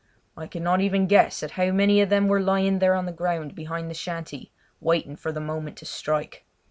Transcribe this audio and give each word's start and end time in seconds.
I 0.35 0.47
could 0.47 0.63
not 0.63 0.81
even 0.81 1.05
guess 1.05 1.43
at 1.43 1.51
how 1.51 1.69
many 1.69 2.01
of 2.01 2.09
them 2.09 2.27
were 2.27 2.39
lying 2.39 2.79
there 2.79 2.95
on 2.95 3.05
the 3.05 3.11
ground 3.11 3.53
behind 3.53 3.87
the 3.87 3.93
shanty, 3.93 4.51
waiting 4.79 5.15
for 5.15 5.31
the 5.31 5.39
moment 5.39 5.77
to 5.77 5.85
strike. 5.85 6.43